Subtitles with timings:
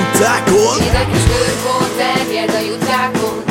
[0.00, 3.42] utákon Hideg és őrkó terjed a jutákon.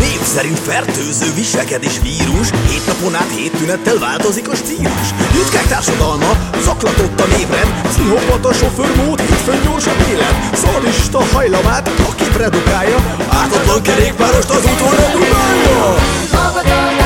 [0.00, 0.20] Név
[0.68, 5.08] fertőző viselkedés vírus Hét napon át hét tünettel változik a stílus.
[5.34, 6.30] Jutkák társadalma,
[6.64, 14.64] zaklatott a névrend Pszichopata sofőrmód, hétfőn gyorsabb élet Szadista hajlamát, aki redukálja Ártatlan kerékpárost az
[14.72, 15.94] úton redukálja
[16.32, 17.05] Magatartás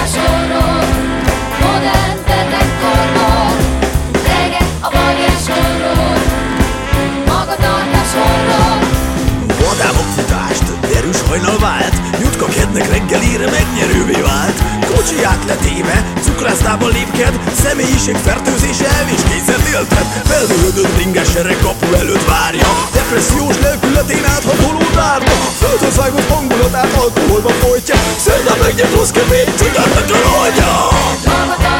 [15.80, 23.58] átletéve, cukrásztában lépked Személyiség fertőzése elvés kényszert élted Felhődött bringes sereg kapu előtt várja Depressziós
[23.60, 30.70] lelkületén áthatoló dárba Földhöz vágott hangulatát alkoholba folytja Szerdán megnyert rossz kevét, csodáltatlan oldja
[31.24, 31.79] Magatartásról,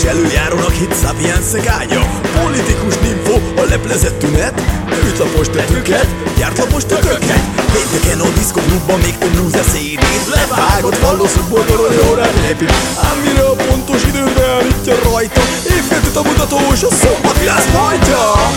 [0.00, 2.00] Hangos előjárónak hit sapiensek ágya
[2.42, 4.62] Politikus ninfo, a leplezett tünet.
[5.08, 6.06] Ütlapos tetőket,
[6.38, 7.42] gyártlapos tököket
[7.72, 10.98] Pénteken a diszkoklubban még több lúzer szédét Levágott.
[10.98, 13.18] Vallószukból torony órát lepít Ám
[13.50, 15.40] a pontos időt beállítja rajta.
[15.76, 18.49] Évféltőt a mutatós, a szombatvilász folytja Magatartásról,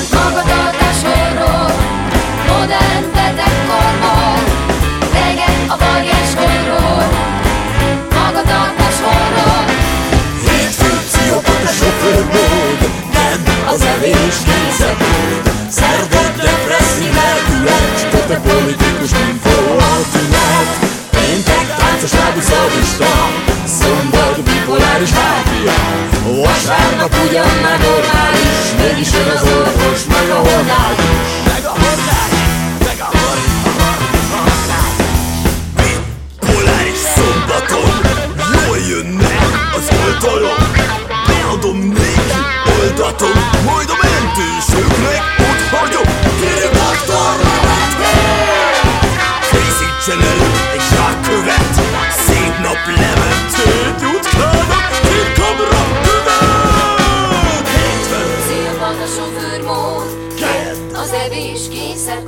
[23.65, 25.73] Szombat bipoláris hátia
[26.25, 31.12] Vasárnap ugyan már normális Mégis jön az orvos meg a hordály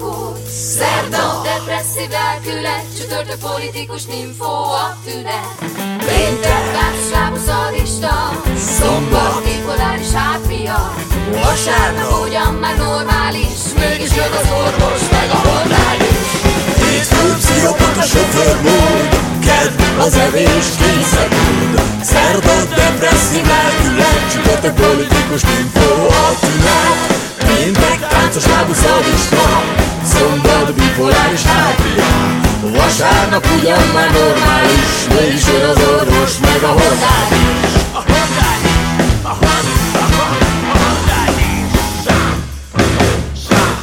[0.05, 0.38] kényszerkód
[0.77, 4.53] Szerda depresszív elkület, csütörtök politikus ninfó
[4.85, 5.55] a tünet.
[6.05, 8.16] Péntek társaságú szarista,
[8.79, 10.93] szombat bipoláris hátria.
[11.31, 12.25] Vasárnap.
[12.25, 16.29] Ugyan már normális, mégis jön az orvos meg a hordály is.
[16.83, 19.09] Hétfő pszichopata sofőrmód
[19.45, 20.67] Kedd az evés
[31.25, 32.03] bipoláris hátria
[32.62, 37.74] Vasárnap ugyan már normális Mégis jön az orvos meg a hordály is.
[37.94, 39.34] A hordály is A
[40.78, 41.72] hordály is
[43.47, 43.75] Sá